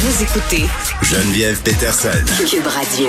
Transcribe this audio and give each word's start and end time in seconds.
Vous 0.00 0.22
écoutez 0.22 0.62
Geneviève 1.02 1.60
Peterson. 1.64 2.24
Cube 2.48 2.68
Radio. 2.68 3.08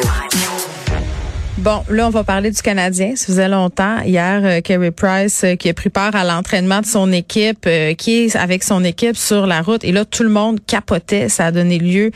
Bon, 1.60 1.84
là, 1.88 2.08
on 2.08 2.10
va 2.10 2.24
parler 2.24 2.50
du 2.50 2.60
Canadien. 2.64 3.16
Ça 3.16 3.28
faisait 3.28 3.48
longtemps. 3.48 4.02
Hier, 4.02 4.42
euh, 4.44 4.62
Kerry 4.62 4.90
Price, 4.90 5.44
euh, 5.44 5.56
qui 5.56 5.70
a 5.70 5.76
pris 5.76 5.92
part 5.92 6.16
à 6.16 6.24
l'entraînement 6.24 6.82
de 6.82 6.88
son 6.88 7.12
équipe, 7.12 7.68
euh, 7.68 7.94
qui 7.94 8.24
est 8.24 8.36
avec 8.36 8.64
son 8.64 8.84
équipe 8.84 9.16
sur 9.16 9.46
la 9.46 9.62
route. 9.62 9.84
Et 9.84 9.92
là, 9.92 10.04
tout 10.04 10.24
le 10.24 10.30
monde 10.30 10.62
capotait. 10.66 11.30
Ça 11.30 11.46
a 11.46 11.52
donné 11.52 11.78
lieu 11.78 12.10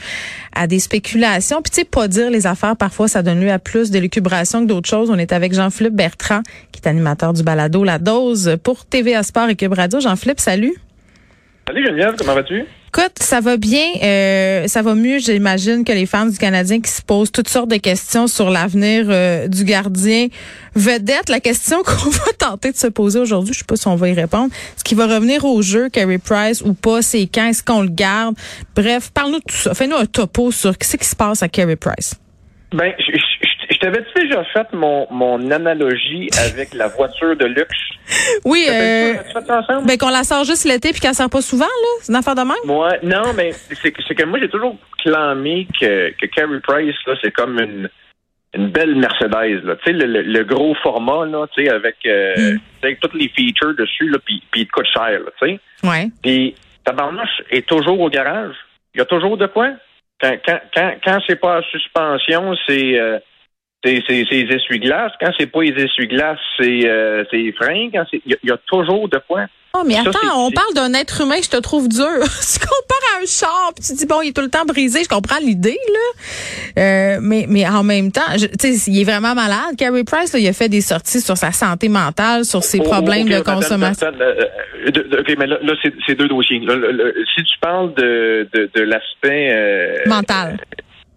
à 0.55 0.66
des 0.66 0.79
spéculations. 0.79 1.61
Puis, 1.61 1.69
tu 1.69 1.81
sais, 1.81 1.85
pas 1.85 2.07
dire 2.07 2.31
les 2.31 2.47
affaires, 2.47 2.75
parfois, 2.75 3.07
ça 3.07 3.21
donne 3.21 3.41
lieu 3.41 3.51
à 3.51 3.59
plus 3.59 3.91
d'élucubration 3.91 4.63
que 4.63 4.69
d'autres 4.69 4.89
choses. 4.89 5.11
On 5.11 5.19
est 5.19 5.33
avec 5.33 5.53
Jean-Philippe 5.53 5.94
Bertrand, 5.94 6.41
qui 6.71 6.81
est 6.83 6.89
animateur 6.89 7.33
du 7.33 7.44
balado 7.44 7.83
La 7.83 7.99
Dose 7.99 8.57
pour 8.63 8.85
TVA 8.85 9.21
Sport 9.21 9.49
et 9.49 9.55
Cube 9.55 9.73
Radio. 9.73 9.99
Jean-Philippe, 9.99 10.39
salut. 10.39 10.73
Salut 11.66 11.86
Geneviève, 11.86 12.16
comment 12.17 12.33
vas-tu? 12.33 12.66
Écoute, 12.89 13.19
ça 13.19 13.39
va 13.39 13.56
bien, 13.56 13.86
euh, 14.03 14.67
ça 14.67 14.81
va 14.81 14.95
mieux, 14.95 15.17
j'imagine, 15.19 15.86
que 15.86 15.94
les 15.94 16.06
fans 16.06 16.25
du 16.25 16.38
Canadien 16.38 16.81
qui 16.81 16.92
se 16.92 17.02
posent 17.02 17.31
toutes 17.31 17.47
sortes 17.47 17.69
de 17.69 17.78
questions 17.78 18.28
sur 18.28 18.50
l'avenir 18.50 19.06
euh, 19.09 19.47
du 19.47 19.64
gardien 19.64 20.28
vedette. 20.75 21.30
La 21.30 21.39
question 21.39 21.78
qu'on 21.84 22.09
va 22.09 22.34
tenter 22.38 22.72
de 22.72 22.75
se 22.75 22.88
poser 22.88 23.17
aujourd'hui, 23.19 23.53
je 23.53 23.59
sais 23.59 23.66
pas 23.66 23.78
si 23.78 23.88
on 23.88 23.95
va 23.95 24.09
y 24.09 24.14
répondre, 24.14 24.53
est-ce 24.53 24.84
qu'il 24.84 24.97
va 24.97 25.08
revenir 25.08 25.45
au 25.45 25.61
jeu, 25.61 25.88
Carey 25.88 26.17
Price, 26.17 26.61
ou 26.61 26.73
pas, 26.73 27.02
c'est 27.02 27.28
quand, 27.34 27.47
est-ce 27.47 27.64
qu'on 27.64 27.81
le 27.81 27.89
garde? 27.89 28.36
Bref, 28.75 29.09
parle-nous 29.14 29.39
de 29.39 29.45
tout 29.47 29.56
ça. 29.56 29.73
Fais-nous 29.73 29.95
un 29.95 30.06
topo 30.06 30.52
sur 30.52 30.73
ce 30.81 30.97
qui 30.97 31.08
se 31.08 31.16
passe 31.16 31.44
à 31.44 31.47
Carey 31.47 31.78
Price. 31.78 32.19
Ben, 32.73 32.91
je, 33.00 33.17
je, 33.69 33.78
t'avais 33.78 34.03
déjà 34.16 34.44
fait 34.45 34.67
mon, 34.73 35.08
mon 35.11 35.52
analogie 35.52 36.30
avec 36.50 36.73
la 36.73 36.88
voiture 36.88 37.36
de 37.36 37.45
luxe? 37.45 37.78
Oui, 38.45 38.66
euh, 38.69 39.16
ça- 39.33 39.42
tu 39.42 39.47
ça 39.47 39.80
ben 39.86 39.97
qu'on 39.97 40.09
la 40.09 40.23
sort 40.23 40.44
juste 40.44 40.66
l'été 40.66 40.92
puis 40.92 41.00
qu'elle 41.00 41.14
sort 41.14 41.30
pas 41.30 41.42
souvent, 41.42 41.66
là. 41.66 41.89
C'est 42.02 42.11
une 42.11 42.17
affaire 42.17 42.36
de 42.36 42.41
même? 42.41 42.58
Moi, 42.66 42.91
non, 43.03 43.34
mais 43.36 43.52
c'est 43.53 43.91
que, 43.91 44.23
moi, 44.25 44.39
j'ai 44.39 44.50
toujours 44.50 44.78
clamé 45.03 45.67
que, 45.80 46.11
que 46.11 46.25
Carey 46.28 46.59
Price, 46.61 46.95
là, 47.08 47.14
c'est 47.23 47.31
comme 47.31 47.59
une, 47.59 47.89
une 48.56 48.67
belle 48.69 48.95
Mercedes, 48.95 49.64
là. 49.66 49.75
Tu 49.78 49.86
sais, 49.86 49.91
le, 49.94 50.06
le- 50.06 50.22
le 50.23 50.44
gros 50.44 50.75
format, 50.84 51.25
là, 51.25 51.46
tu 51.56 51.63
sais, 51.63 51.69
avec, 51.72 51.96
euh, 52.06 52.34
Mm. 52.53 52.59
avec 52.84 53.00
toutes 53.00 53.13
les 53.16 53.29
features 53.29 53.75
dessus, 53.75 54.09
là, 54.09 54.18
puis 54.25 54.41
puis 54.52 54.62
il 54.62 54.68
te 54.68 54.72
coûte 54.72 54.88
cher, 54.94 55.09
là, 55.19 55.31
tu 55.41 55.47
sais. 55.47 55.59
Ouais. 55.88 56.07
Puis 56.22 56.56
Tabarnouche 56.85 57.41
est 57.50 57.66
toujours 57.66 58.00
au 58.00 58.09
garage. 58.09 58.56
Il 58.94 59.00
y 59.00 59.02
a 59.02 59.06
toujours 59.06 59.38
de 59.38 59.47
quoi. 59.47 59.69
Quand, 60.22 60.38
quand, 60.46 60.59
quand, 60.73 60.91
quand 61.03 61.18
c'est 61.28 61.40
pas 61.40 61.57
à 61.57 61.62
suspension, 61.63 62.56
c'est 62.68 63.00
euh, 63.00 63.18
c'est 63.83 64.01
les 64.31 64.55
essuie-glaces. 64.55 65.11
Quand 65.19 65.31
c'est 65.38 65.47
pas 65.51 65.61
les 65.63 65.83
essuie-glaces, 65.83 66.39
c'est 66.59 66.88
euh, 66.88 67.23
c'est 67.29 67.38
les 67.38 67.53
c'est- 68.11 68.21
il 68.25 68.31
y, 68.31 68.33
a- 68.35 68.38
il 68.44 68.49
y 68.49 68.51
a 68.51 68.57
toujours 68.67 69.09
de 69.09 69.19
quoi. 69.27 69.45
Oh, 69.75 69.81
mais 69.88 69.95
attends, 69.97 70.11
on 70.45 70.51
parle 70.51 70.73
d'un 70.75 70.94
être 70.94 71.21
humain 71.21 71.38
je 71.44 71.49
te 71.49 71.57
trouve 71.57 71.89
dur. 71.89 72.05
tu 72.22 72.59
compares 72.59 73.17
à 73.17 73.23
un 73.23 73.25
char, 73.25 73.72
puis 73.75 73.83
tu 73.83 73.93
dis, 73.95 74.05
bon, 74.05 74.22
il 74.22 74.29
est 74.29 74.31
tout 74.31 74.43
le 74.43 74.49
temps 74.51 74.66
brisé. 74.66 74.99
Je 75.03 75.09
comprends 75.09 75.39
l'idée, 75.39 75.79
là. 75.91 76.81
Euh, 76.83 77.17
mais, 77.23 77.45
mais 77.49 77.67
en 77.67 77.81
même 77.83 78.11
temps, 78.11 78.22
tu 78.38 78.73
sais, 78.75 78.91
il 78.91 79.01
est 79.01 79.03
vraiment 79.03 79.33
malade. 79.33 79.75
Carey 79.75 80.03
Price, 80.03 80.31
là, 80.31 80.38
il 80.39 80.47
a 80.47 80.53
fait 80.53 80.69
des 80.69 80.81
sorties 80.81 81.22
sur 81.22 81.38
sa 81.38 81.51
santé 81.51 81.89
mentale, 81.89 82.45
sur 82.45 82.63
ses 82.63 82.79
Oh, 82.81 82.83
problèmes 82.83 83.27
de 83.27 83.39
consommation. 83.39 84.07
euh, 84.22 85.19
OK, 85.19 85.35
mais 85.39 85.47
là, 85.47 85.57
là, 85.63 85.73
c'est 86.05 86.16
deux 86.16 86.27
dossiers. 86.27 86.59
Là, 86.59 86.75
si 87.35 87.43
tu 87.43 87.57
parles 87.59 87.95
de, 87.95 88.47
de, 88.53 88.69
de 88.75 88.81
l'aspect... 88.83 89.49
euh, 89.53 89.97
Mental. 90.05 90.57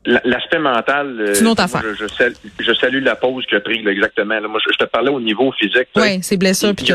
La- 0.06 0.22
L'aspect 0.24 0.58
mental, 0.58 1.16
euh, 1.20 1.34
C'est 1.34 1.42
une 1.42 1.48
autre 1.48 1.62
moi, 1.68 1.78
affaire. 1.80 1.94
Je, 1.94 2.04
je, 2.04 2.08
salue, 2.08 2.34
je 2.60 2.72
salue 2.72 3.02
la 3.02 3.16
pause 3.16 3.44
qu'il 3.46 3.58
a 3.58 3.60
pris, 3.60 3.82
là, 3.82 3.90
exactement. 3.92 4.38
Là, 4.40 4.48
moi, 4.48 4.60
je, 4.64 4.72
je 4.72 4.78
te 4.78 4.84
parlais 4.90 5.10
au 5.10 5.20
niveau 5.20 5.52
physique. 5.52 5.88
Oui, 5.96 6.22
ses 6.22 6.36
blessures, 6.36 6.74
puis 6.74 6.86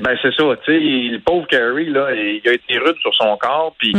ben 0.00 0.16
c'est 0.20 0.34
ça, 0.34 0.42
tu 0.64 0.72
sais, 0.72 0.78
le 0.80 1.20
pauvre 1.20 1.46
Carey 1.46 1.84
là, 1.84 2.08
il 2.12 2.42
a 2.48 2.52
été 2.52 2.78
rude 2.78 2.96
sur 3.00 3.14
son 3.14 3.36
corps, 3.36 3.74
puis 3.78 3.94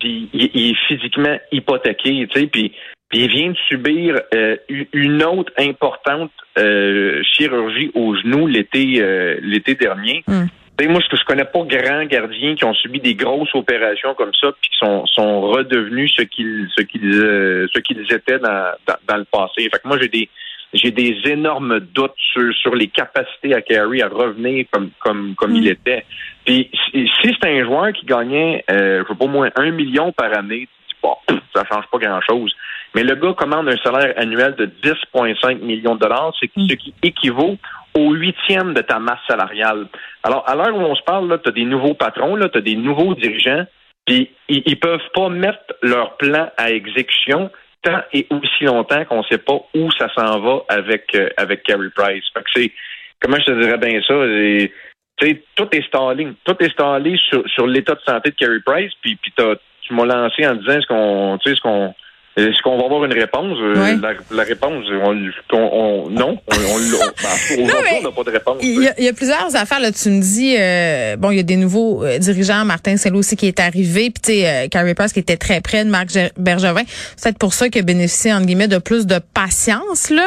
puis 0.00 0.28
il, 0.32 0.50
il 0.54 0.70
est 0.70 0.76
physiquement 0.88 1.38
hypothéqué, 1.52 2.26
tu 2.30 2.40
sais, 2.40 2.46
puis 2.46 2.72
il 3.12 3.28
vient 3.28 3.50
de 3.50 3.56
subir 3.68 4.20
euh, 4.34 4.56
une 4.92 5.22
autre 5.22 5.52
importante 5.58 6.32
euh, 6.58 7.22
chirurgie 7.22 7.90
au 7.94 8.16
genou 8.16 8.46
l'été 8.46 9.02
l'été 9.42 9.74
dernier. 9.74 10.24
Mm. 10.26 10.44
Moi, 10.82 11.00
je, 11.00 11.16
je 11.16 11.24
connais 11.24 11.44
pas 11.44 11.62
grands 11.62 12.04
gardiens 12.04 12.56
qui 12.56 12.64
ont 12.64 12.74
subi 12.74 13.00
des 13.00 13.14
grosses 13.14 13.54
opérations 13.54 14.14
comme 14.14 14.34
ça, 14.34 14.48
puis 14.60 14.70
qui 14.70 14.76
sont, 14.78 15.06
sont 15.06 15.40
redevenus 15.42 16.12
ce 16.16 16.22
qu'ils 16.22 16.68
ce 16.76 16.82
qu'ils 16.82 17.14
euh, 17.14 17.66
ce 17.72 17.78
qu'ils 17.80 18.00
étaient 18.12 18.38
dans, 18.40 18.72
dans, 18.86 18.96
dans 19.06 19.16
le 19.16 19.24
passé. 19.24 19.62
Fait 19.62 19.78
que 19.80 19.86
moi, 19.86 19.98
j'ai 20.00 20.08
des 20.08 20.28
j'ai 20.72 20.90
des 20.90 21.16
énormes 21.26 21.78
doutes 21.78 22.16
sur, 22.16 22.52
sur 22.54 22.74
les 22.74 22.88
capacités 22.88 23.54
à 23.54 23.62
Carey 23.62 24.02
à 24.02 24.08
revenir 24.08 24.66
comme 24.72 24.90
comme 24.98 25.34
comme 25.36 25.52
Mm. 25.52 25.56
il 25.56 25.68
était. 25.68 26.04
Puis 26.44 26.70
si, 26.90 27.08
si 27.22 27.36
c'est 27.40 27.48
un 27.48 27.64
joueur 27.64 27.92
qui 27.92 28.04
gagnait, 28.04 28.64
euh, 28.70 29.02
je 29.04 29.08
sais 29.08 29.18
pas 29.18 29.24
au 29.24 29.28
moins 29.28 29.50
un 29.56 29.70
million 29.70 30.10
par 30.12 30.36
année, 30.36 30.68
tu 30.88 30.94
dis, 30.94 31.00
bon, 31.02 31.14
ça 31.54 31.64
change 31.70 31.84
pas 31.90 31.98
grand 31.98 32.20
chose. 32.20 32.52
Mais 32.94 33.02
le 33.02 33.14
gars 33.16 33.32
commande 33.34 33.68
un 33.68 33.76
salaire 33.78 34.14
annuel 34.16 34.54
de 34.54 34.66
10,5 34.82 35.58
millions 35.60 35.94
de 35.96 36.00
dollars, 36.00 36.32
c'est 36.38 36.50
Mm. 36.56 36.68
ce 36.68 36.74
qui 36.74 36.94
équivaut 37.02 37.56
au 37.96 38.12
huitième 38.12 38.74
de 38.74 38.80
ta 38.82 38.98
masse 38.98 39.20
salariale. 39.28 39.86
Alors, 40.22 40.48
à 40.48 40.54
l'heure 40.54 40.74
où 40.76 40.80
on 40.80 40.94
se 40.94 41.02
parle, 41.02 41.40
tu 41.42 41.48
as 41.48 41.52
des 41.52 41.64
nouveaux 41.64 41.94
patrons, 41.94 42.36
tu 42.38 42.58
as 42.58 42.60
des 42.60 42.76
nouveaux 42.76 43.14
dirigeants, 43.14 43.64
puis 44.06 44.30
ils, 44.48 44.62
ils 44.66 44.78
peuvent 44.78 45.08
pas 45.14 45.28
mettre 45.28 45.74
leur 45.82 46.16
plan 46.16 46.50
à 46.56 46.70
exécution 46.70 47.50
tant 47.82 48.00
et 48.12 48.26
aussi 48.30 48.64
longtemps 48.64 49.04
qu'on 49.04 49.22
sait 49.24 49.38
pas 49.38 49.58
où 49.74 49.90
ça 49.92 50.08
s'en 50.14 50.40
va 50.40 50.62
avec 50.68 51.14
euh, 51.14 51.28
avec 51.36 51.62
Carey 51.64 51.88
Price. 51.94 52.24
Fait 52.32 52.42
que 52.42 52.50
c'est 52.54 52.72
comment 53.20 53.36
je 53.38 53.44
te 53.44 53.60
dirais 53.60 53.78
bien 53.78 54.00
ça, 54.06 54.14
c'est- 54.26 54.72
tu 55.16 55.28
sais, 55.28 55.44
tout 55.54 55.68
est 55.72 55.86
stallé, 55.86 56.28
tout 56.44 56.56
est 56.60 56.70
stallé 56.72 57.16
sur, 57.28 57.46
sur 57.48 57.66
l'état 57.66 57.94
de 57.94 58.00
santé 58.00 58.30
de 58.30 58.34
Carey 58.36 58.60
Price, 58.64 58.92
puis 59.02 59.16
puis 59.16 59.32
t'as- 59.36 59.56
tu 59.82 59.92
m'as 59.94 60.06
lancé 60.06 60.46
en 60.46 60.54
disant 60.54 60.72
est-ce 60.78 60.86
qu'on 60.86 61.38
tu 61.38 61.44
sais, 61.44 61.52
est-ce 61.52 61.60
qu'on 61.60 61.94
est-ce 62.36 62.62
qu'on 62.62 62.76
va 62.78 62.84
avoir 62.86 63.04
une 63.04 63.12
réponse? 63.12 63.56
Euh, 63.60 63.74
Ouais. 63.74 63.96
La, 63.96 64.12
la 64.30 64.42
réponse, 64.42 64.84
on, 64.90 65.16
on- 65.52 65.56
on- 65.56 66.10
non. 66.10 66.38
On, 66.48 66.54
on, 66.54 67.66
ben, 67.66 67.66
n'a 68.02 68.10
pas 68.10 68.24
de 68.24 68.30
réponse. 68.30 68.56
Il 68.62 68.82
y, 68.82 68.88
a, 68.88 68.94
il 68.98 69.04
y 69.04 69.08
a 69.08 69.12
plusieurs 69.12 69.54
affaires. 69.54 69.78
Là, 69.80 69.92
tu 69.92 70.08
me 70.10 70.20
dis, 70.20 70.56
euh, 70.58 71.16
bon, 71.16 71.30
il 71.30 71.36
y 71.36 71.40
a 71.40 71.44
des 71.44 71.56
nouveaux 71.56 72.04
euh, 72.04 72.18
dirigeants. 72.18 72.64
Martin 72.64 72.96
Sello 72.96 73.18
aussi 73.20 73.36
qui 73.36 73.46
est 73.46 73.60
arrivé. 73.60 74.10
Puis, 74.10 74.20
tu 74.22 74.32
sais, 74.40 74.48
euh, 74.48 74.68
Carey 74.68 74.94
Price 74.94 75.12
qui 75.12 75.20
était 75.20 75.36
très 75.36 75.60
près 75.60 75.84
de 75.84 75.90
Marc 75.90 76.08
Bergevin. 76.36 76.82
C'est 77.16 77.24
peut-être 77.24 77.38
pour 77.38 77.54
ça 77.54 77.68
qu'il 77.68 77.80
a 77.82 77.84
bénéficié, 77.84 78.32
entre 78.32 78.46
guillemets, 78.46 78.68
de 78.68 78.78
plus 78.78 79.06
de 79.06 79.20
patience. 79.32 80.10
Là, 80.10 80.26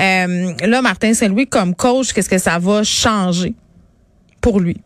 euh, 0.00 0.52
là 0.66 0.82
Martin 0.82 1.12
Saint-Louis, 1.14 1.46
comme 1.46 1.74
coach, 1.74 2.12
qu'est-ce 2.12 2.30
que 2.30 2.38
ça 2.38 2.58
va 2.58 2.82
changer 2.84 3.52
pour 4.40 4.60
lui? 4.60 4.76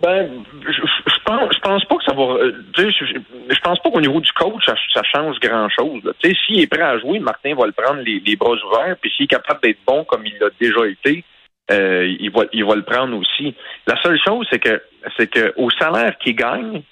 Ben, 0.00 0.44
je, 0.64 0.70
je- 0.72 1.24
pense, 1.24 1.54
je 1.54 1.60
pense 1.60 1.84
pas 1.86 1.96
que 1.96 2.04
ça 2.04 2.12
va. 2.14 2.22
euh, 2.22 2.52
je, 2.76 2.88
je- 2.90 3.60
pense 3.60 3.80
pas 3.80 3.90
qu'au 3.90 4.00
niveau 4.00 4.20
du 4.20 4.32
coach, 4.32 4.64
ça, 4.64 4.74
ça 4.94 5.02
change 5.02 5.38
grand-chose. 5.40 6.02
Tu 6.20 6.30
sais, 6.30 6.36
s'il 6.46 6.60
est 6.60 6.66
prêt 6.68 6.82
à 6.82 6.98
jouer, 6.98 7.18
Martin 7.18 7.54
va 7.56 7.66
le 7.66 7.72
prendre 7.72 8.00
les, 8.02 8.20
les 8.20 8.36
bras 8.36 8.54
ouverts. 8.54 8.96
Puis 9.00 9.10
s'il 9.10 9.24
est 9.24 9.28
capable 9.28 9.60
d'être 9.60 9.80
bon 9.86 10.04
comme 10.04 10.24
il 10.24 10.36
l'a 10.38 10.48
déjà 10.60 10.86
été, 10.86 11.24
euh, 11.72 12.06
il 12.20 12.30
va, 12.30 12.44
il 12.52 12.64
va 12.64 12.76
le 12.76 12.82
prendre 12.84 13.16
aussi. 13.16 13.54
La 13.86 14.00
seule 14.02 14.18
chose, 14.24 14.46
c'est 14.50 14.60
que, 14.60 14.80
c'est 15.16 15.28
que 15.28 15.52
au 15.56 15.68
salaire 15.70 16.16
qu'il 16.18 16.36
gagne, 16.36 16.82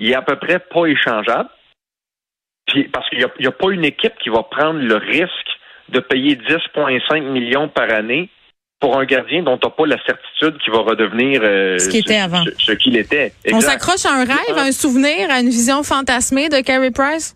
il 0.00 0.10
est 0.10 0.14
à 0.16 0.22
peu 0.22 0.36
près 0.36 0.58
pas 0.58 0.86
échangeable. 0.86 1.48
Puis, 2.66 2.84
parce 2.88 3.08
qu'il 3.08 3.18
n'y 3.18 3.24
a, 3.46 3.48
a 3.48 3.52
pas 3.52 3.70
une 3.70 3.84
équipe 3.84 4.18
qui 4.18 4.28
va 4.30 4.42
prendre 4.42 4.80
le 4.80 4.96
risque 4.96 5.48
de 5.90 6.00
payer 6.00 6.34
10,5 6.36 7.20
millions 7.22 7.68
par 7.68 7.90
année 7.92 8.28
pour 8.80 8.96
un 8.98 9.04
gardien 9.04 9.42
dont 9.42 9.58
t'as 9.58 9.70
pas 9.70 9.86
la 9.86 9.96
certitude 10.04 10.58
qu'il 10.62 10.72
va 10.72 10.80
redevenir 10.80 11.40
euh, 11.42 11.78
Ce 11.78 11.88
qu'il 11.88 12.00
était 12.00 12.18
avant. 12.18 12.44
ce- 12.44 12.50
ce 12.66 12.72
qu'il 12.72 12.96
était. 12.96 13.32
On 13.52 13.60
s'accroche 13.60 14.06
à 14.06 14.12
un 14.14 14.24
rêve, 14.24 14.56
à 14.56 14.62
un 14.62 14.72
souvenir, 14.72 15.30
à 15.30 15.40
une 15.40 15.48
vision 15.48 15.82
fantasmée 15.82 16.48
de 16.48 16.60
Carey 16.60 16.90
Price? 16.92 17.34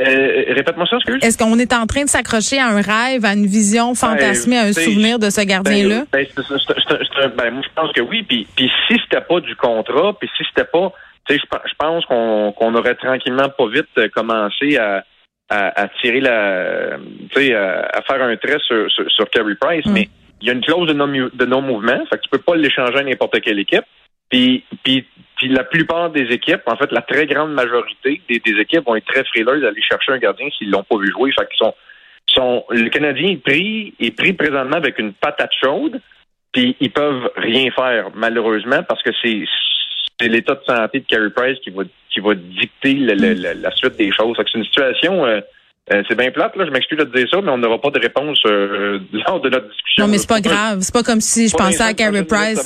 Euh, 0.00 0.44
Répète-moi 0.54 0.86
ça, 0.88 0.96
excuse. 0.96 1.22
Est-ce 1.22 1.38
qu'on 1.38 1.58
est 1.58 1.72
en 1.72 1.86
train 1.86 2.04
de 2.04 2.08
s'accrocher 2.08 2.58
à 2.58 2.66
un 2.68 2.80
rêve, 2.80 3.24
à 3.24 3.34
une 3.34 3.46
vision 3.46 3.94
fantasmée, 3.94 4.58
à 4.58 4.62
un 4.62 4.72
souvenir 4.72 5.18
de 5.18 5.30
ce 5.30 5.40
gardien-là? 5.42 6.04
Ben, 6.12 6.26
un- 6.26 7.28
ben, 7.28 7.50
moi, 7.52 7.62
je 7.62 7.68
pense 7.74 7.92
que 7.92 8.00
oui. 8.00 8.22
Puis, 8.22 8.46
puis 8.56 8.70
si 8.88 8.98
c'était 9.04 9.20
pas 9.22 9.40
du 9.40 9.54
contrat, 9.56 10.14
puis 10.18 10.28
si 10.36 10.44
c'était 10.48 10.66
pas, 10.70 10.92
tu 11.28 11.34
sais, 11.34 11.40
je 11.42 11.46
pe- 11.48 11.62
je 11.68 11.74
pense 11.78 12.04
qu'on 12.06 12.52
qu'on 12.52 12.74
aurait 12.74 12.94
tranquillement 12.96 13.48
pas 13.50 13.66
vite 13.68 14.10
commencé 14.12 14.76
à, 14.78 15.04
à, 15.52 15.82
à 15.82 15.88
tirer 16.00 16.20
la, 16.20 16.96
tu 17.30 17.42
sais, 17.42 17.54
à, 17.54 17.88
à 17.92 18.02
faire 18.02 18.22
un 18.22 18.36
trait 18.36 18.58
sur, 18.66 18.90
sur, 18.90 19.10
sur 19.10 19.28
Carey 19.30 19.54
Price. 19.60 19.84
Mm. 19.86 19.92
Mais 19.92 20.08
il 20.40 20.48
y 20.48 20.50
a 20.50 20.54
une 20.54 20.64
clause 20.64 20.88
de 20.88 20.94
non 20.94 21.06
de 21.06 21.44
non 21.46 21.60
mouvement, 21.60 22.04
fait 22.06 22.16
que 22.16 22.22
tu 22.22 22.30
peux 22.30 22.38
pas 22.38 22.56
l'échanger 22.56 22.98
à 22.98 23.02
n'importe 23.02 23.40
quelle 23.42 23.58
équipe. 23.58 23.84
Puis, 24.30 24.64
puis, 24.82 25.04
puis 25.36 25.48
la 25.48 25.64
plupart 25.64 26.08
des 26.10 26.32
équipes, 26.32 26.62
en 26.66 26.76
fait, 26.76 26.90
la 26.90 27.02
très 27.02 27.26
grande 27.26 27.52
majorité 27.52 28.22
des, 28.28 28.38
des 28.38 28.60
équipes 28.60 28.86
vont 28.86 28.96
être 28.96 29.06
très 29.06 29.24
frileuses 29.24 29.60
d'aller 29.60 29.82
chercher 29.82 30.12
un 30.12 30.18
gardien 30.18 30.48
s'ils 30.56 30.70
l'ont 30.70 30.84
pas 30.84 30.96
vu 30.96 31.10
jouer. 31.10 31.32
Fait 31.32 31.46
qu'ils 31.48 31.58
sont, 31.58 31.74
sont, 32.28 32.64
le 32.70 32.88
Canadien 32.88 33.28
est 33.28 33.44
pris, 33.44 33.94
est 34.00 34.16
pris 34.16 34.32
présentement 34.32 34.78
avec 34.78 34.98
une 34.98 35.12
patate 35.12 35.52
chaude, 35.62 36.00
puis 36.52 36.76
ils 36.80 36.90
peuvent 36.90 37.30
rien 37.36 37.70
faire, 37.72 38.06
malheureusement, 38.14 38.82
parce 38.88 39.02
que 39.02 39.10
c'est, 39.22 39.44
c'est 40.18 40.28
l'état 40.28 40.54
de 40.54 40.64
santé 40.66 41.00
de 41.00 41.06
Carey 41.06 41.30
Price 41.30 41.58
qui 41.60 41.70
va, 41.70 41.82
qui 42.12 42.20
va 42.20 42.34
dicter 42.34 42.94
le- 42.94 43.14
le- 43.14 43.34
le- 43.34 43.60
la 43.60 43.70
suite 43.74 43.96
des 43.98 44.10
choses. 44.12 44.36
C'est 44.36 44.58
une 44.58 44.64
situation, 44.64 45.24
euh, 45.24 45.40
euh, 45.92 46.02
c'est 46.08 46.16
bien 46.16 46.30
plate, 46.30 46.54
là, 46.56 46.64
je 46.64 46.70
m'excuse 46.70 46.96
de 46.98 47.04
te 47.04 47.16
dire 47.18 47.26
ça, 47.28 47.40
mais 47.42 47.50
on 47.50 47.58
n'aura 47.58 47.80
pas 47.80 47.90
de 47.90 47.98
réponse 47.98 48.38
euh, 48.46 49.00
lors 49.26 49.40
de 49.40 49.48
notre 49.50 49.68
discussion. 49.68 50.04
Non, 50.04 50.08
mais 50.08 50.18
c'est 50.18 50.28
pas 50.28 50.40
grave. 50.40 50.78
C'est 50.80 50.92
pas 50.94 51.02
comme 51.02 51.20
si 51.20 51.48
je 51.48 51.56
pensais 51.56 51.82
à 51.82 52.10
minute, 52.10 52.28
Price. 52.28 52.62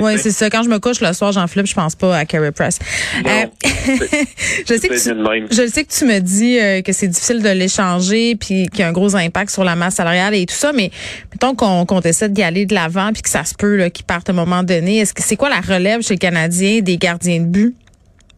Oui, 0.00 0.18
c'est 0.18 0.30
ça. 0.30 0.50
Quand 0.50 0.62
je 0.62 0.68
me 0.68 0.78
couche 0.78 1.00
le 1.00 1.12
soir, 1.14 1.32
j'en 1.32 1.46
flippe, 1.46 1.66
je 1.66 1.74
pense 1.74 1.96
pas 1.96 2.14
à 2.16 2.24
Carey 2.26 2.52
Price. 2.52 2.78
Non, 3.24 3.30
Euh, 3.30 3.46
je 4.68 4.74
sais 4.74 4.88
que 4.88 5.02
tu, 5.02 5.08
de 5.08 5.14
même. 5.28 5.46
je 5.50 5.66
sais 5.66 5.84
que 5.84 5.90
tu 5.92 6.04
me 6.04 6.18
dis 6.20 6.58
euh, 6.60 6.82
que 6.82 6.92
c'est 6.92 7.08
difficile 7.08 7.42
de 7.42 7.48
l'échanger 7.48 8.36
puis 8.36 8.68
qu'il 8.68 8.80
y 8.80 8.82
a 8.82 8.88
un 8.88 8.92
gros 8.92 9.16
impact 9.16 9.50
sur 9.50 9.64
la 9.64 9.74
masse 9.74 9.94
salariale 9.94 10.34
et 10.34 10.44
tout 10.46 10.54
ça, 10.54 10.72
mais 10.72 10.90
mettons 11.32 11.54
qu'on 11.54 11.86
qu'on 11.86 12.00
essaie 12.00 12.28
d'y 12.28 12.42
aller 12.42 12.66
de 12.66 12.74
l'avant 12.74 13.12
puis 13.14 13.22
que 13.22 13.30
ça 13.30 13.44
se 13.44 13.54
peut 13.54 13.88
qu'il 13.88 14.04
parte 14.04 14.28
à 14.28 14.32
un 14.32 14.36
moment 14.36 14.62
donné. 14.62 14.98
Est-ce 14.98 15.14
que 15.14 15.22
c'est 15.22 15.36
quoi 15.36 15.48
la 15.48 15.60
relève 15.60 16.02
chez 16.02 16.14
le 16.14 16.18
Canadien 16.18 16.80
des 16.80 16.98
gardiens 16.98 17.40
de 17.40 17.46
but? 17.46 17.74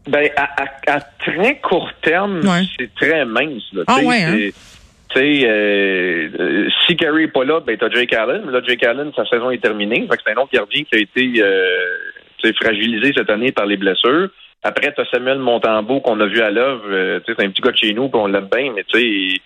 Ben, 0.09 0.31
à, 0.37 0.63
à- 0.63 0.97
à 0.97 1.01
très 1.01 1.59
court 1.61 1.91
terme, 2.03 2.41
Ouais. 2.41 2.63
c'est 2.79 2.93
très 2.95 3.25
mince. 3.25 3.63
Là. 3.73 3.83
Ah 3.87 3.99
ouais, 4.03 4.23
hein? 4.23 4.37
Tu 5.13 5.19
sais, 5.21 5.43
euh, 5.49 6.29
euh, 6.39 6.69
si 6.87 6.95
Gary 6.95 7.23
n'est 7.23 7.29
pas 7.29 7.45
là, 7.45 7.61
ben 7.61 7.77
t'as 7.77 7.91
Jake 7.91 8.13
Allen. 8.13 8.43
Mais 8.47 8.53
là, 8.53 8.61
Jake 8.67 8.85
Allen, 8.85 9.11
sa 9.17 9.25
saison 9.27 9.51
est 9.51 9.59
terminée. 9.63 10.07
Fait 10.09 10.17
que 10.17 10.23
c'est 10.25 10.33
un 10.33 10.37
autre 10.41 10.53
gardien 10.53 10.85
qui 10.85 10.97
a 10.97 10.99
été 11.01 11.33
euh, 11.43 12.53
fragilisé 12.63 13.13
cette 13.17 13.29
année 13.31 13.51
par 13.53 13.67
les 13.67 13.77
blessures. 13.77 14.29
Après, 14.63 14.93
t'as 14.93 15.05
Samuel 15.11 15.39
Montembeau 15.39 16.01
qu'on 16.01 16.21
a 16.21 16.27
vu 16.27 16.41
à 16.41 16.51
l'œuvre. 16.51 17.21
C'est 17.27 17.41
un 17.45 17.51
petit 17.51 17.61
gars 17.63 17.73
de 17.73 17.77
chez 17.77 17.93
nous, 17.93 18.09
puis 18.09 18.21
on 18.21 18.27
l'aime 18.27 18.49
bien, 18.55 18.73
mais 18.75 18.85
tu 18.85 18.99
sais, 19.01 19.05
il, 19.05 19.39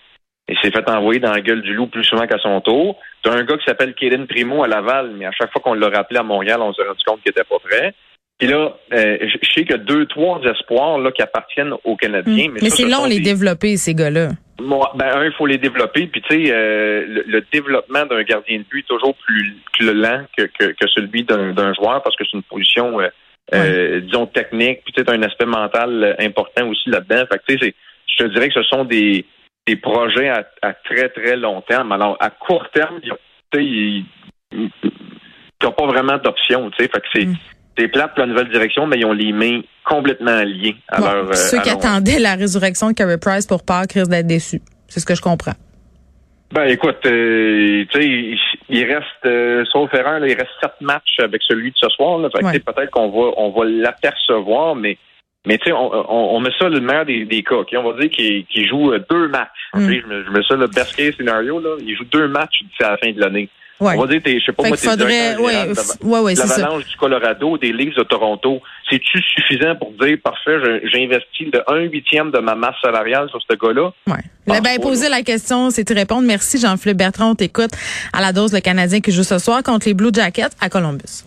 il 0.48 0.58
s'est 0.62 0.70
fait 0.70 0.88
envoyer 0.90 1.20
dans 1.20 1.32
la 1.32 1.40
gueule 1.40 1.62
du 1.62 1.72
loup 1.72 1.86
plus 1.86 2.04
souvent 2.04 2.26
qu'à 2.26 2.38
son 2.38 2.60
tour. 2.60 2.98
T'as 3.22 3.32
un 3.32 3.44
gars 3.44 3.56
qui 3.56 3.64
s'appelle 3.64 3.94
Kélen 3.94 4.26
Primo 4.26 4.62
à 4.64 4.68
Laval, 4.68 5.12
mais 5.16 5.24
à 5.24 5.30
chaque 5.32 5.50
fois 5.52 5.62
qu'on 5.62 5.74
l'a 5.74 5.88
rappelé 5.88 6.20
à 6.20 6.22
Montréal, 6.24 6.60
on 6.60 6.74
s'est 6.74 6.82
rendu 6.82 7.02
compte 7.06 7.22
qu'il 7.22 7.30
était 7.30 7.44
pas 7.44 7.58
prêt. 7.58 7.94
Puis 8.38 8.48
là, 8.48 8.74
euh, 8.92 9.18
je 9.20 9.48
sais 9.54 9.62
qu'il 9.62 9.70
y 9.70 9.74
a 9.74 9.78
deux, 9.78 10.06
trois 10.06 10.40
espoirs 10.42 10.98
là, 10.98 11.12
qui 11.12 11.22
appartiennent 11.22 11.72
aux 11.84 11.96
Canadiens. 11.96 12.48
Hmm. 12.48 12.52
Mais, 12.54 12.60
Mais 12.62 12.70
c'est 12.70 12.82
ce 12.82 12.90
long 12.90 13.06
les 13.06 13.18
des- 13.18 13.24
développer 13.24 13.76
ces 13.76 13.94
gars-là. 13.94 14.30
Moi, 14.60 14.92
ben, 14.96 15.06
un, 15.16 15.24
il 15.24 15.32
faut 15.32 15.46
les 15.46 15.58
développer. 15.58 16.06
Puis, 16.08 16.20
tu 16.22 16.34
sais, 16.46 16.52
euh, 16.52 17.04
le, 17.06 17.24
le 17.26 17.44
développement 17.52 18.06
d'un 18.06 18.22
gardien 18.22 18.58
de 18.58 18.64
but 18.64 18.80
est 18.80 18.88
toujours 18.88 19.14
plus, 19.16 19.56
plus 19.72 19.92
lent 19.94 20.24
que, 20.36 20.44
que, 20.58 20.64
que 20.72 20.86
celui 20.88 21.22
d'un 21.24 21.74
joueur 21.74 22.02
parce 22.02 22.16
que 22.16 22.24
c'est 22.24 22.36
une 22.36 22.42
position, 22.42 23.00
euh, 23.00 23.08
euh, 23.54 24.00
disons, 24.00 24.26
technique. 24.26 24.80
Puis, 24.84 24.94
tu 24.94 25.04
un 25.06 25.22
aspect 25.22 25.46
mental 25.46 26.16
important 26.18 26.68
aussi 26.68 26.90
là-dedans. 26.90 27.24
Fait 27.30 27.38
que, 27.38 27.44
tu 27.48 27.58
sais, 27.58 27.74
je 28.06 28.24
te 28.24 28.28
dirais 28.32 28.48
que 28.48 28.54
ce 28.54 28.62
sont 28.64 28.84
des, 28.84 29.24
des 29.66 29.76
projets 29.76 30.28
à, 30.28 30.44
à 30.62 30.72
très, 30.72 31.08
très 31.08 31.36
long 31.36 31.60
terme. 31.62 31.92
Alors, 31.92 32.16
à 32.20 32.30
court 32.30 32.68
terme, 32.72 33.00
tu 33.52 34.04
n'ont 35.62 35.72
pas 35.72 35.86
vraiment 35.86 36.18
d'option, 36.18 36.70
tu 36.70 36.82
sais. 36.84 36.90
Fait 36.92 37.00
que 37.00 37.06
c'est... 37.14 37.26
Mm. 37.26 37.36
C'est 37.76 37.88
plate 37.88 38.10
pour 38.14 38.20
la 38.20 38.26
nouvelle 38.26 38.48
direction, 38.50 38.86
mais 38.86 38.98
ils 38.98 39.04
ont 39.04 39.12
les 39.12 39.32
mains 39.32 39.60
complètement 39.84 40.42
liées 40.42 40.76
à 40.88 41.00
Bon, 41.00 41.06
leur. 41.12 41.28
euh, 41.30 41.32
ceux 41.34 41.58
à 41.58 41.62
qui 41.62 41.68
leur- 41.70 41.78
attendaient 41.78 42.18
la 42.20 42.34
résurrection 42.36 42.88
de 42.88 42.92
Carey 42.94 43.18
Price 43.18 43.46
pour 43.46 43.64
Pâques 43.64 43.92
risquent 43.92 44.10
d'être 44.10 44.26
déçus. 44.26 44.60
C'est 44.88 45.00
ce 45.00 45.06
que 45.06 45.14
je 45.14 45.22
comprends. 45.22 45.54
Ben 46.52 46.68
écoute, 46.68 46.98
euh, 47.06 47.84
tu 47.90 48.00
sais, 48.00 48.06
il, 48.06 48.38
il 48.68 48.84
reste, 48.84 49.04
euh, 49.26 49.64
sauf 49.72 49.92
erreur, 49.92 50.20
là, 50.20 50.28
il 50.28 50.34
reste 50.34 50.50
sept 50.62 50.72
matchs 50.80 51.18
avec 51.18 51.42
celui 51.42 51.70
de 51.70 51.76
ce 51.76 51.88
soir. 51.88 52.18
Là, 52.18 52.28
fait 52.30 52.44
Ouais. 52.44 52.58
peut-être 52.60 52.90
qu'on 52.92 53.08
va, 53.08 53.32
on 53.38 53.50
va 53.50 53.64
l'apercevoir, 53.64 54.76
mais, 54.76 54.96
mais 55.46 55.58
tu 55.58 55.64
sais, 55.64 55.72
on, 55.72 55.90
on, 55.92 56.36
on 56.36 56.40
met 56.40 56.50
ça 56.58 56.68
le 56.68 56.78
meilleur 56.80 57.06
des, 57.06 57.24
des 57.24 57.42
cas. 57.42 57.56
On 57.76 57.90
va 57.92 57.98
dire 58.00 58.10
qu'il 58.10 58.46
qu'il 58.46 58.68
joue 58.68 58.92
deux 59.10 59.26
matchs. 59.28 59.48
Mm. 59.74 59.80
Je, 59.80 59.86
mets, 60.06 60.24
je 60.26 60.30
mets 60.30 60.42
ça 60.46 60.54
le 60.54 60.68
best 60.68 60.94
case 60.94 61.16
scénario 61.16 61.58
là. 61.58 61.76
Il 61.80 61.96
joue 61.96 62.04
deux 62.04 62.28
matchs 62.28 62.62
d'ici 62.62 62.84
à 62.84 62.90
la 62.92 62.96
fin 62.98 63.10
de 63.10 63.18
l'année. 63.20 63.48
Ouais. 63.80 63.94
On 63.96 64.02
va 64.02 64.06
dire, 64.06 64.22
t'es, 64.22 64.38
je 64.38 64.44
sais 64.44 64.52
pas 64.52 64.62
Fait 64.62 64.68
moi, 64.68 64.76
faudrait, 64.76 65.36
ouais, 65.36 65.72
ouais, 66.02 66.20
ouais, 66.20 66.34
l'Avalanche 66.34 66.86
du 66.86 66.96
Colorado, 66.96 67.58
des 67.58 67.72
Leafs 67.72 67.96
de 67.96 68.04
Toronto. 68.04 68.60
C'est-tu 68.88 69.20
suffisant 69.20 69.74
pour 69.76 69.92
dire, 70.00 70.16
parfait, 70.22 70.58
j'ai 70.84 71.04
investi 71.04 71.50
de 71.50 71.60
un 71.66 71.80
huitième 71.80 72.30
de 72.30 72.38
ma 72.38 72.54
masse 72.54 72.76
salariale 72.82 73.28
sur 73.30 73.40
ce 73.48 73.56
gars-là? 73.56 73.92
Ouais. 74.06 74.22
Pense 74.46 74.60
ben, 74.60 74.80
poser 74.80 75.08
la 75.08 75.22
question, 75.22 75.70
c'est 75.70 75.84
te 75.84 75.94
répondre. 75.94 76.22
Merci 76.22 76.58
Jean-Philippe 76.58 76.98
Bertrand, 76.98 77.30
on 77.30 77.34
t'écoute 77.34 77.72
à 78.12 78.20
la 78.20 78.32
dose 78.32 78.52
le 78.52 78.60
Canadien 78.60 79.00
qui 79.00 79.10
joue 79.10 79.24
ce 79.24 79.38
soir 79.38 79.62
contre 79.62 79.88
les 79.88 79.94
Blue 79.94 80.10
Jackets 80.12 80.54
à 80.60 80.68
Columbus. 80.68 81.24